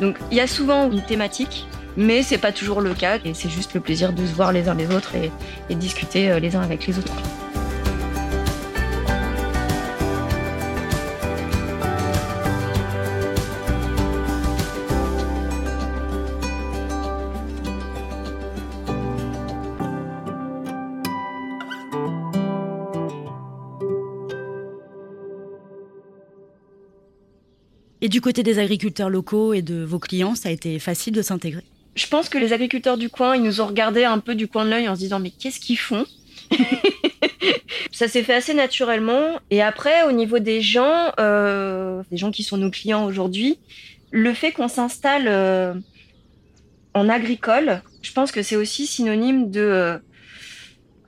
donc 0.00 0.16
il 0.30 0.36
y 0.36 0.40
a 0.40 0.48
souvent 0.48 0.90
une 0.90 1.02
thématique 1.02 1.66
mais 1.98 2.22
c'est 2.22 2.38
pas 2.38 2.52
toujours 2.52 2.80
le 2.80 2.94
cas 2.94 3.18
et 3.24 3.34
c'est 3.34 3.50
juste 3.50 3.74
le 3.74 3.80
plaisir 3.80 4.12
de 4.12 4.24
se 4.24 4.32
voir 4.32 4.52
les 4.52 4.68
uns 4.68 4.74
les 4.74 4.86
autres 4.94 5.16
et, 5.16 5.32
et 5.68 5.74
discuter 5.74 6.30
euh, 6.30 6.38
les 6.38 6.54
uns 6.54 6.62
avec 6.62 6.86
les 6.86 6.96
autres. 6.98 7.12
Et 28.00 28.08
du 28.08 28.20
côté 28.20 28.44
des 28.44 28.60
agriculteurs 28.60 29.10
locaux 29.10 29.52
et 29.52 29.60
de 29.60 29.82
vos 29.82 29.98
clients, 29.98 30.36
ça 30.36 30.48
a 30.48 30.52
été 30.52 30.78
facile 30.78 31.12
de 31.12 31.20
s'intégrer? 31.20 31.64
Je 31.98 32.06
pense 32.06 32.28
que 32.28 32.38
les 32.38 32.52
agriculteurs 32.52 32.96
du 32.96 33.08
coin, 33.08 33.36
ils 33.36 33.42
nous 33.42 33.60
ont 33.60 33.66
regardé 33.66 34.04
un 34.04 34.20
peu 34.20 34.34
du 34.34 34.48
coin 34.48 34.64
de 34.64 34.70
l'œil 34.70 34.88
en 34.88 34.94
se 34.94 35.00
disant 35.00 35.18
mais 35.18 35.30
qu'est-ce 35.30 35.60
qu'ils 35.60 35.78
font 35.78 36.06
Ça 37.92 38.06
s'est 38.06 38.22
fait 38.22 38.34
assez 38.34 38.54
naturellement. 38.54 39.40
Et 39.50 39.62
après, 39.62 40.04
au 40.04 40.12
niveau 40.12 40.38
des 40.38 40.60
gens, 40.60 41.12
euh, 41.18 42.02
des 42.10 42.16
gens 42.16 42.30
qui 42.30 42.44
sont 42.44 42.56
nos 42.56 42.70
clients 42.70 43.04
aujourd'hui, 43.04 43.58
le 44.12 44.32
fait 44.32 44.52
qu'on 44.52 44.68
s'installe 44.68 45.26
euh, 45.26 45.74
en 46.94 47.08
agricole, 47.08 47.82
je 48.02 48.12
pense 48.12 48.30
que 48.30 48.42
c'est 48.42 48.56
aussi 48.56 48.86
synonyme 48.86 49.50
de 49.50 49.60
euh, 49.60 49.98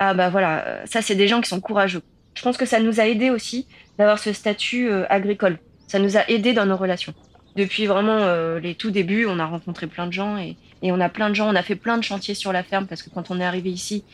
ah 0.01 0.15
bah 0.15 0.31
voilà, 0.31 0.81
ça 0.87 1.03
c'est 1.03 1.15
des 1.15 1.29
gens 1.29 1.41
qui 1.41 1.49
sont 1.49 1.61
courageux. 1.61 2.03
Je 2.35 2.43
pense 2.43 2.57
que 2.57 2.67
ça 2.67 2.81
nous 2.81 3.01
a 3.01 3.07
aidé 3.07 3.31
aussi 3.31 3.67
d'avoir 3.99 4.19
ce 4.19 4.33
statut 4.33 4.91
agricole. 5.09 5.59
Ça 5.87 5.99
nous 5.99 6.17
a 6.17 6.29
aidé 6.29 6.53
dans 6.53 6.67
nos 6.67 6.77
relations. 6.77 7.15
Depuis 7.57 7.87
vraiment 7.87 8.59
les 8.59 8.75
tout 8.75 8.91
débuts, 8.91 9.27
on 9.27 9.39
a 9.39 9.47
rencontré 9.47 9.87
plein 9.87 10.07
de 10.07 10.13
gens 10.13 10.39
et, 10.39 10.57
on 10.83 11.01
a 11.01 11.09
plein 11.09 11.29
de 11.29 11.35
gens, 11.35 11.51
on 11.51 11.57
a 11.57 11.63
fait 11.63 11.75
plein 11.75 11.99
de 11.99 12.05
chantiers 12.05 12.35
sur 12.35 12.53
la 12.53 12.63
ferme 12.63 12.87
parce 12.87 13.03
que 13.03 13.11
quand 13.11 13.31
on 13.31 13.41
est 13.41 13.45
arrivé 13.45 13.71
ici, 13.71 14.05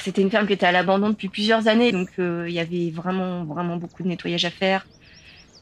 c'était 0.00 0.22
une 0.22 0.30
ferme 0.30 0.46
qui 0.46 0.52
était 0.52 0.66
à 0.66 0.72
l'abandon 0.72 1.10
depuis 1.10 1.28
plusieurs 1.28 1.68
années. 1.68 1.92
Donc 1.92 2.08
euh, 2.18 2.46
il 2.48 2.54
y 2.54 2.60
avait 2.60 2.90
vraiment, 2.90 3.44
vraiment 3.44 3.76
beaucoup 3.76 4.02
de 4.02 4.08
nettoyage 4.08 4.44
à 4.44 4.50
faire. 4.50 4.86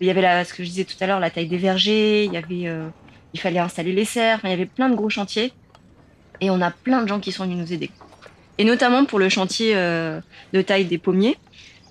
Il 0.00 0.06
y 0.06 0.10
avait 0.10 0.22
la, 0.22 0.44
ce 0.44 0.54
que 0.54 0.62
je 0.62 0.68
disais 0.68 0.84
tout 0.84 0.96
à 1.00 1.06
l'heure, 1.06 1.20
la 1.20 1.30
taille 1.30 1.48
des 1.48 1.58
vergers, 1.58 2.24
il 2.24 2.32
y 2.32 2.36
avait, 2.36 2.68
euh, 2.68 2.88
il 3.34 3.40
fallait 3.40 3.58
installer 3.58 3.92
les 3.92 4.04
serres, 4.04 4.40
il 4.44 4.50
y 4.50 4.52
avait 4.52 4.66
plein 4.66 4.88
de 4.88 4.94
gros 4.94 5.10
chantiers. 5.10 5.52
Et 6.40 6.50
on 6.50 6.60
a 6.60 6.70
plein 6.70 7.02
de 7.02 7.08
gens 7.08 7.18
qui 7.18 7.32
sont 7.32 7.44
venus 7.44 7.58
nous 7.58 7.72
aider. 7.72 7.90
Et 8.58 8.64
notamment 8.64 9.04
pour 9.04 9.18
le 9.18 9.28
chantier 9.28 9.72
euh, 9.74 10.20
de 10.52 10.62
taille 10.62 10.84
des 10.84 10.98
pommiers. 10.98 11.36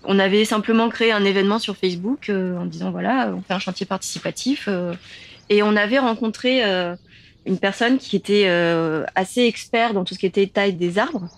On 0.03 0.19
avait 0.19 0.45
simplement 0.45 0.89
créé 0.89 1.11
un 1.11 1.23
événement 1.23 1.59
sur 1.59 1.75
Facebook 1.75 2.29
euh, 2.29 2.57
en 2.57 2.65
disant 2.65 2.91
voilà, 2.91 3.33
on 3.35 3.41
fait 3.41 3.53
un 3.53 3.59
chantier 3.59 3.85
participatif. 3.85 4.65
Euh, 4.67 4.93
et 5.49 5.63
on 5.63 5.75
avait 5.75 5.99
rencontré 5.99 6.61
une 7.45 7.57
personne 7.57 7.99
qui 7.99 8.17
était 8.17 8.49
assez 9.15 9.43
expert 9.43 9.93
dans 9.93 10.03
tout 10.03 10.13
ce 10.13 10.19
qui 10.19 10.25
était 10.25 10.45
taille 10.45 10.73
des 10.73 10.97
arbres. 10.97 11.29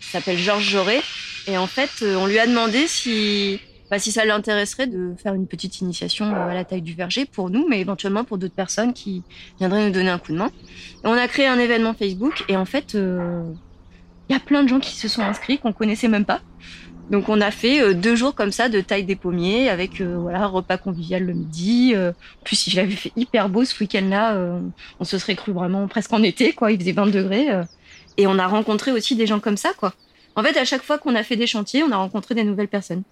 S'appelle 0.00 0.38
Georges 0.38 0.70
Jauré. 0.70 1.00
Et 1.46 1.58
en 1.58 1.66
fait, 1.66 2.02
on 2.02 2.26
lui 2.26 2.38
a 2.38 2.46
demandé 2.46 2.86
si 2.86 3.60
bah, 3.90 3.98
si 3.98 4.12
ça 4.12 4.24
l'intéresserait 4.24 4.86
de 4.86 5.14
faire 5.16 5.32
une 5.32 5.46
petite 5.46 5.80
initiation 5.80 6.26
euh, 6.26 6.48
à 6.48 6.54
la 6.54 6.64
taille 6.64 6.82
du 6.82 6.94
verger 6.94 7.24
pour 7.24 7.48
nous, 7.48 7.66
mais 7.68 7.80
éventuellement 7.80 8.22
pour 8.22 8.36
d'autres 8.36 8.54
personnes 8.54 8.92
qui 8.92 9.22
viendraient 9.58 9.86
nous 9.86 9.92
donner 9.92 10.10
un 10.10 10.18
coup 10.18 10.32
de 10.32 10.38
main. 10.38 10.50
on 11.04 11.12
a 11.12 11.26
créé 11.26 11.46
un 11.46 11.58
événement 11.58 11.94
Facebook 11.94 12.44
et 12.48 12.56
en 12.56 12.66
fait, 12.66 12.92
il 12.92 13.00
euh, 13.00 13.44
y 14.28 14.34
a 14.34 14.40
plein 14.40 14.62
de 14.62 14.68
gens 14.68 14.78
qui 14.78 14.94
se 14.94 15.08
sont 15.08 15.22
inscrits 15.22 15.58
qu'on 15.58 15.72
connaissait 15.72 16.08
même 16.08 16.26
pas. 16.26 16.42
Donc 17.10 17.28
on 17.28 17.40
a 17.40 17.50
fait 17.50 17.80
euh, 17.80 17.94
deux 17.94 18.16
jours 18.16 18.34
comme 18.34 18.52
ça 18.52 18.68
de 18.68 18.80
taille 18.80 19.04
des 19.04 19.16
pommiers 19.16 19.68
avec 19.70 20.00
voilà 20.00 20.46
repas 20.46 20.76
convivial 20.76 21.24
le 21.24 21.32
midi. 21.32 21.94
en 21.96 22.44
plus 22.44 22.66
il 22.66 22.78
avait 22.78 22.90
fait 22.90 23.12
hyper 23.16 23.48
beau 23.48 23.64
ce 23.64 23.78
week-end-là, 23.80 24.60
on 25.00 25.04
se 25.04 25.18
serait 25.18 25.36
cru 25.36 25.52
vraiment 25.52 25.88
presque 25.88 26.12
en 26.12 26.22
été 26.22 26.52
quoi. 26.52 26.72
Il 26.72 26.78
faisait 26.78 26.92
20 26.92 27.06
degrés 27.06 27.48
et 28.16 28.26
on 28.26 28.38
a 28.38 28.46
rencontré 28.46 28.92
aussi 28.92 29.16
des 29.16 29.26
gens 29.26 29.40
comme 29.40 29.56
ça 29.56 29.72
quoi. 29.76 29.94
En 30.36 30.42
fait 30.42 30.56
à 30.56 30.64
chaque 30.64 30.82
fois 30.82 30.98
qu'on 30.98 31.14
a 31.14 31.22
fait 31.22 31.36
des 31.36 31.46
chantiers, 31.46 31.82
on 31.82 31.90
a 31.90 31.96
rencontré 31.96 32.34
des 32.34 32.44
nouvelles 32.44 32.68
personnes. 32.68 33.02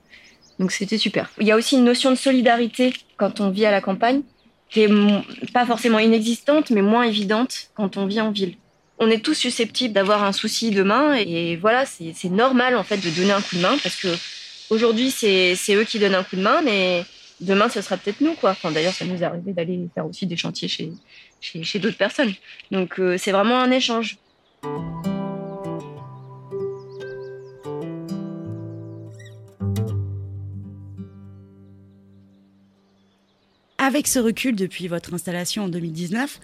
Donc 0.59 0.73
c'était 0.73 0.99
super. 0.99 1.31
Il 1.41 1.47
y 1.47 1.53
a 1.53 1.57
aussi 1.57 1.77
une 1.77 1.85
notion 1.85 2.11
de 2.11 2.17
solidarité 2.17 2.93
quand 3.17 3.41
on 3.41 3.51
vit 3.51 3.67
à 3.67 3.71
la 3.71 3.81
campagne, 3.81 4.23
qui 4.71 4.83
est 4.83 5.53
pas 5.53 5.67
forcément 5.67 5.99
inexistante, 5.99 6.71
mais 6.71 6.83
moins 6.83 7.05
évidente 7.05 7.71
quand 7.75 7.97
on 7.97 8.07
vit 8.07 8.21
en 8.21 8.31
ville. 8.31 8.57
On 8.99 9.11
est 9.11 9.23
tous 9.23 9.35
susceptibles 9.35 9.93
d'avoir 9.93 10.25
un 10.25 10.33
souci 10.33 10.71
demain, 10.71 11.15
et 11.15 11.57
voilà, 11.57 11.85
c'est 11.85 12.31
normal 12.31 12.77
en 12.77 12.83
fait 12.83 12.97
de 12.97 13.11
donner 13.11 13.33
un 13.33 13.43
coup 13.43 13.57
de 13.57 13.61
main 13.61 13.77
parce 13.83 13.97
que 13.97 14.09
aujourd'hui 14.71 15.11
c'est 15.11 15.75
eux 15.75 15.85
qui 15.85 15.99
donnent 15.99 16.15
un 16.15 16.25
coup 16.25 16.37
de 16.37 16.43
main, 16.43 16.63
mais 16.63 17.05
demain 17.41 17.69
ce 17.69 17.83
sera 17.83 17.99
peut-être 17.99 18.23
nous 18.23 18.35
quoi. 18.35 18.57
D'ailleurs 18.65 18.95
ça 18.95 19.05
nous 19.05 19.23
est 19.23 19.27
arrivé 19.27 19.53
d'aller 19.53 19.89
faire 19.95 20.07
aussi 20.07 20.27
des 20.27 20.37
chantiers 20.37 20.69
chez 20.69 20.93
chez, 21.43 21.63
chez 21.63 21.79
d'autres 21.79 21.99
personnes. 21.99 22.33
Donc 22.71 22.99
euh, 22.99 23.19
c'est 23.19 23.33
vraiment 23.33 23.61
un 23.61 23.71
échange. 23.71 24.17
Avec 33.79 34.09
ce 34.09 34.19
recul 34.19 34.57
depuis 34.57 34.89
votre 34.89 35.13
installation 35.13 35.65
en 35.65 35.69
2019, 35.69 36.41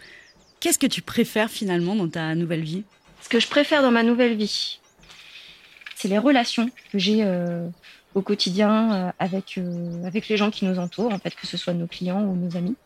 qu'est-ce 0.62 0.78
que 0.78 0.86
tu 0.86 1.02
préfères 1.02 1.50
finalement 1.50 1.96
dans 1.96 2.08
ta 2.08 2.34
nouvelle 2.36 2.62
vie? 2.62 2.84
Ce 3.20 3.28
que 3.28 3.40
je 3.40 3.48
préfère 3.48 3.82
dans 3.82 3.90
ma 3.90 4.04
nouvelle 4.04 4.36
vie, 4.36 4.78
c'est 5.96 6.06
les 6.06 6.18
relations 6.18 6.70
que 6.92 6.98
j'ai 6.98 7.24
euh, 7.24 7.68
au 8.14 8.22
quotidien 8.22 8.92
euh, 8.92 9.12
avec, 9.18 9.58
euh, 9.58 10.04
avec 10.04 10.28
les 10.28 10.36
gens 10.36 10.50
qui 10.52 10.64
nous 10.64 10.78
entourent, 10.78 11.12
en 11.12 11.18
fait, 11.18 11.34
que 11.34 11.48
ce 11.48 11.56
soit 11.56 11.74
nos 11.74 11.88
clients 11.88 12.22
ou 12.22 12.36
nos 12.36 12.56
amis. 12.56 12.76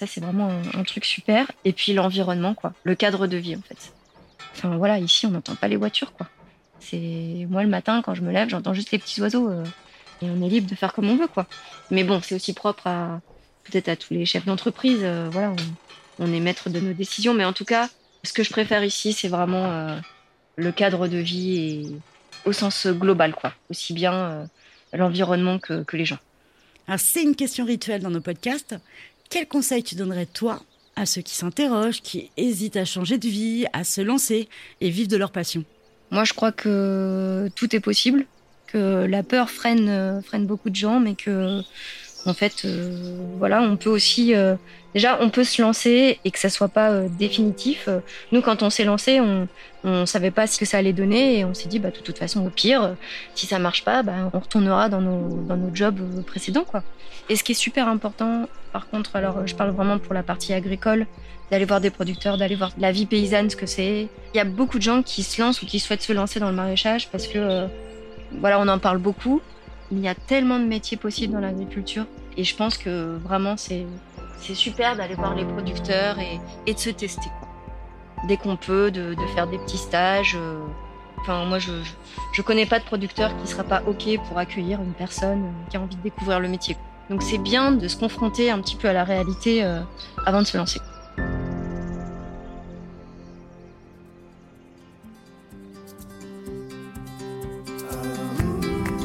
Ça, 0.00 0.06
c'est 0.06 0.20
vraiment 0.20 0.50
un, 0.74 0.82
truc 0.82 1.04
super. 1.04 1.52
Et 1.64 1.72
puis 1.72 1.92
l'environnement, 1.92 2.54
quoi. 2.54 2.72
Le 2.82 2.96
cadre 2.96 3.28
de 3.28 3.36
vie, 3.36 3.54
en 3.54 3.62
fait. 3.62 3.92
Enfin, 4.52 4.76
voilà, 4.76 4.98
ici, 4.98 5.26
on 5.26 5.30
n'entend 5.30 5.54
pas 5.54 5.68
les 5.68 5.76
voitures, 5.76 6.12
quoi. 6.12 6.26
C'est 6.80 7.46
moi 7.50 7.62
le 7.62 7.68
matin 7.68 8.00
quand 8.02 8.14
je 8.14 8.22
me 8.22 8.32
lève, 8.32 8.48
j'entends 8.48 8.72
juste 8.72 8.90
les 8.90 8.98
petits 8.98 9.20
oiseaux 9.20 9.52
et 10.22 10.30
on 10.30 10.42
est 10.42 10.48
libre 10.48 10.68
de 10.68 10.74
faire 10.74 10.94
comme 10.94 11.10
on 11.10 11.16
veut, 11.16 11.28
quoi. 11.28 11.46
Mais 11.90 12.04
bon, 12.04 12.22
c'est 12.22 12.34
aussi 12.34 12.54
propre 12.54 12.86
à, 12.86 13.20
peut-être 13.64 13.88
à 13.88 13.96
tous 13.96 14.14
les 14.14 14.24
chefs 14.24 14.46
d'entreprise. 14.46 15.04
Voilà, 15.30 15.54
est 16.18 16.40
maître 16.40 16.70
de 16.70 16.80
nos 16.80 16.92
décisions, 16.92 17.34
mais 17.34 17.44
en 17.44 17.52
tout 17.52 17.64
cas, 17.64 17.88
ce 18.24 18.32
que 18.32 18.42
je 18.42 18.50
préfère 18.50 18.84
ici, 18.84 19.12
c'est 19.12 19.28
vraiment 19.28 19.70
euh, 19.70 19.96
le 20.56 20.72
cadre 20.72 21.08
de 21.08 21.18
vie 21.18 21.58
et 21.58 21.86
au 22.44 22.52
sens 22.52 22.86
global, 22.86 23.34
quoi. 23.34 23.54
Aussi 23.70 23.92
bien 23.92 24.14
euh, 24.14 24.44
l'environnement 24.92 25.58
que, 25.58 25.82
que 25.84 25.96
les 25.96 26.04
gens. 26.04 26.18
Alors, 26.86 27.00
c'est 27.00 27.22
une 27.22 27.36
question 27.36 27.64
rituelle 27.64 28.02
dans 28.02 28.10
nos 28.10 28.20
podcasts. 28.20 28.74
Quel 29.28 29.46
conseil 29.46 29.82
tu 29.82 29.94
donnerais, 29.94 30.26
toi, 30.26 30.60
à 30.96 31.06
ceux 31.06 31.22
qui 31.22 31.34
s'interrogent, 31.34 32.02
qui 32.02 32.30
hésitent 32.36 32.76
à 32.76 32.84
changer 32.84 33.16
de 33.16 33.28
vie, 33.28 33.66
à 33.72 33.84
se 33.84 34.00
lancer 34.00 34.48
et 34.80 34.90
vivre 34.90 35.08
de 35.08 35.16
leur 35.16 35.30
passion? 35.30 35.64
Moi, 36.10 36.24
je 36.24 36.32
crois 36.32 36.50
que 36.52 37.48
tout 37.54 37.74
est 37.76 37.80
possible, 37.80 38.26
que 38.66 39.06
la 39.08 39.22
peur 39.22 39.50
freine, 39.50 40.20
freine 40.24 40.46
beaucoup 40.46 40.68
de 40.68 40.74
gens, 40.74 40.98
mais 40.98 41.14
que 41.14 41.62
en 42.26 42.34
fait, 42.34 42.64
euh, 42.64 43.16
voilà, 43.38 43.62
on 43.62 43.76
peut 43.76 43.88
aussi 43.88 44.34
euh, 44.34 44.54
déjà 44.94 45.18
on 45.20 45.30
peut 45.30 45.44
se 45.44 45.62
lancer 45.62 46.18
et 46.24 46.30
que 46.30 46.38
ça 46.38 46.50
soit 46.50 46.68
pas 46.68 46.90
euh, 46.90 47.08
définitif. 47.08 47.88
Nous, 48.32 48.42
quand 48.42 48.62
on 48.62 48.70
s'est 48.70 48.84
lancé, 48.84 49.20
on 49.20 49.48
on 49.82 50.04
savait 50.04 50.30
pas 50.30 50.46
ce 50.46 50.58
que 50.58 50.66
ça 50.66 50.76
allait 50.76 50.92
donner 50.92 51.38
et 51.38 51.44
on 51.46 51.54
s'est 51.54 51.68
dit 51.68 51.78
bah 51.78 51.90
de 51.90 51.96
toute 51.96 52.18
façon 52.18 52.44
au 52.44 52.50
pire, 52.50 52.96
si 53.34 53.46
ça 53.46 53.58
marche 53.58 53.84
pas, 53.84 54.02
bah, 54.02 54.30
on 54.34 54.38
retournera 54.38 54.90
dans 54.90 55.00
nos 55.00 55.42
dans 55.44 55.56
nos 55.56 55.74
jobs 55.74 55.98
précédents 56.24 56.64
quoi. 56.64 56.82
Et 57.30 57.36
ce 57.36 57.44
qui 57.44 57.52
est 57.52 57.54
super 57.54 57.88
important, 57.88 58.48
par 58.72 58.88
contre, 58.88 59.16
alors 59.16 59.46
je 59.46 59.54
parle 59.54 59.70
vraiment 59.70 59.98
pour 59.98 60.12
la 60.12 60.22
partie 60.22 60.52
agricole, 60.52 61.06
d'aller 61.50 61.64
voir 61.64 61.80
des 61.80 61.90
producteurs, 61.90 62.36
d'aller 62.36 62.56
voir 62.56 62.72
la 62.78 62.92
vie 62.92 63.06
paysanne, 63.06 63.48
ce 63.48 63.56
que 63.56 63.66
c'est. 63.66 64.08
Il 64.34 64.36
y 64.36 64.40
a 64.40 64.44
beaucoup 64.44 64.78
de 64.78 64.82
gens 64.82 65.02
qui 65.02 65.22
se 65.22 65.40
lancent 65.40 65.62
ou 65.62 65.66
qui 65.66 65.80
souhaitent 65.80 66.02
se 66.02 66.12
lancer 66.12 66.40
dans 66.40 66.50
le 66.50 66.56
maraîchage 66.56 67.08
parce 67.08 67.26
que 67.26 67.66
voilà, 68.38 68.60
on 68.60 68.68
en 68.68 68.78
parle 68.78 68.98
beaucoup, 68.98 69.40
il 69.90 69.98
y 69.98 70.08
a 70.08 70.14
tellement 70.14 70.58
de 70.58 70.64
métiers 70.64 70.96
possibles 70.96 71.32
dans 71.32 71.40
l'agriculture 71.40 72.06
et 72.36 72.44
je 72.44 72.56
pense 72.56 72.78
que 72.78 73.16
vraiment 73.16 73.56
c'est 73.56 73.86
super 74.54 74.96
d'aller 74.96 75.14
voir 75.14 75.34
les 75.34 75.44
producteurs 75.44 76.16
et, 76.18 76.72
de 76.72 76.78
se 76.78 76.90
tester. 76.90 77.30
Dès 78.28 78.36
qu'on 78.36 78.56
peut, 78.56 78.90
de, 78.90 79.14
faire 79.34 79.46
des 79.46 79.58
petits 79.58 79.78
stages. 79.78 80.36
Euh, 80.36 80.58
enfin, 81.20 81.44
moi, 81.44 81.58
je, 81.58 81.72
je 82.32 82.42
connais 82.42 82.66
pas 82.66 82.78
de 82.78 82.84
producteur 82.84 83.30
qui 83.38 83.50
sera 83.50 83.64
pas 83.64 83.82
OK 83.86 84.08
pour 84.28 84.38
accueillir 84.38 84.80
une 84.80 84.92
personne 84.92 85.52
qui 85.70 85.76
a 85.76 85.80
envie 85.80 85.96
de 85.96 86.02
découvrir 86.02 86.40
le 86.40 86.48
métier. 86.48 86.76
Donc, 87.08 87.22
c'est 87.22 87.38
bien 87.38 87.72
de 87.72 87.88
se 87.88 87.96
confronter 87.96 88.50
un 88.50 88.60
petit 88.60 88.76
peu 88.76 88.88
à 88.88 88.92
la 88.92 89.04
réalité 89.04 89.64
euh, 89.64 89.80
avant 90.26 90.42
de 90.42 90.46
se 90.46 90.56
lancer. 90.56 90.80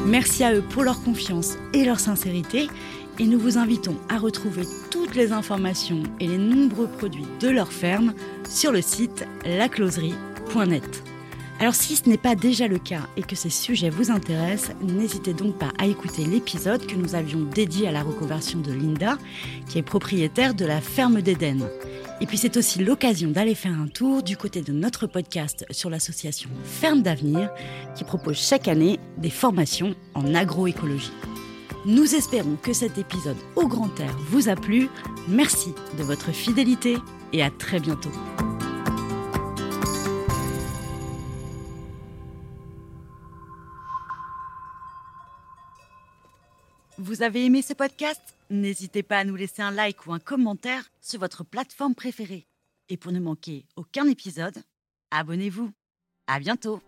Merci 0.06 0.44
à 0.44 0.54
eux 0.54 0.62
pour 0.62 0.84
leur 0.84 1.02
confiance 1.02 1.58
et 1.72 1.84
leur 1.84 1.98
sincérité 1.98 2.68
et 3.18 3.24
nous 3.24 3.40
vous 3.40 3.58
invitons 3.58 3.96
à 4.08 4.18
retrouver 4.18 4.62
toutes 4.88 5.16
les 5.16 5.32
informations 5.32 6.04
et 6.20 6.28
les 6.28 6.38
nombreux 6.38 6.86
produits 6.86 7.26
de 7.40 7.48
leur 7.48 7.72
ferme 7.72 8.14
sur 8.48 8.70
le 8.70 8.82
site 8.82 9.26
lacloserie.net. 9.44 11.02
Alors 11.58 11.74
si 11.74 11.96
ce 11.96 12.08
n'est 12.08 12.18
pas 12.18 12.36
déjà 12.36 12.68
le 12.68 12.78
cas 12.78 13.08
et 13.16 13.22
que 13.22 13.34
ces 13.34 13.50
sujets 13.50 13.90
vous 13.90 14.12
intéressent, 14.12 14.76
n'hésitez 14.80 15.32
donc 15.32 15.58
pas 15.58 15.72
à 15.76 15.86
écouter 15.86 16.24
l'épisode 16.24 16.86
que 16.86 16.94
nous 16.94 17.16
avions 17.16 17.40
dédié 17.40 17.88
à 17.88 17.92
la 17.92 18.04
reconversion 18.04 18.60
de 18.60 18.72
Linda, 18.72 19.18
qui 19.66 19.78
est 19.78 19.82
propriétaire 19.82 20.54
de 20.54 20.66
la 20.66 20.80
ferme 20.80 21.20
d'Éden. 21.20 21.68
Et 22.20 22.26
puis 22.26 22.38
c'est 22.38 22.56
aussi 22.56 22.82
l'occasion 22.82 23.30
d'aller 23.30 23.54
faire 23.54 23.78
un 23.78 23.88
tour 23.88 24.22
du 24.22 24.36
côté 24.36 24.62
de 24.62 24.72
notre 24.72 25.06
podcast 25.06 25.66
sur 25.70 25.90
l'association 25.90 26.48
Ferme 26.64 27.02
d'avenir 27.02 27.50
qui 27.94 28.04
propose 28.04 28.36
chaque 28.38 28.68
année 28.68 28.98
des 29.18 29.30
formations 29.30 29.94
en 30.14 30.34
agroécologie. 30.34 31.12
Nous 31.84 32.14
espérons 32.14 32.56
que 32.60 32.72
cet 32.72 32.98
épisode 32.98 33.36
au 33.54 33.68
grand 33.68 34.00
air 34.00 34.16
vous 34.28 34.48
a 34.48 34.56
plu. 34.56 34.88
Merci 35.28 35.72
de 35.98 36.02
votre 36.02 36.32
fidélité 36.32 36.96
et 37.32 37.42
à 37.42 37.50
très 37.50 37.80
bientôt. 37.80 38.10
Vous 46.98 47.20
avez 47.20 47.44
aimé 47.44 47.60
ce 47.60 47.74
podcast? 47.74 48.22
N'hésitez 48.48 49.02
pas 49.02 49.18
à 49.18 49.24
nous 49.24 49.36
laisser 49.36 49.60
un 49.60 49.70
like 49.70 50.06
ou 50.06 50.14
un 50.14 50.18
commentaire 50.18 50.82
sur 51.02 51.20
votre 51.20 51.44
plateforme 51.44 51.94
préférée. 51.94 52.46
Et 52.88 52.96
pour 52.96 53.12
ne 53.12 53.20
manquer 53.20 53.66
aucun 53.76 54.06
épisode, 54.08 54.56
abonnez-vous. 55.10 55.70
À 56.26 56.40
bientôt 56.40 56.80